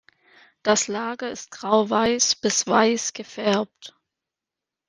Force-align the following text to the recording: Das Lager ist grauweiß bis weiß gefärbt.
Das 0.63 0.87
Lager 0.87 1.29
ist 1.29 1.51
grauweiß 1.51 2.37
bis 2.37 2.65
weiß 2.65 3.13
gefärbt. 3.13 3.93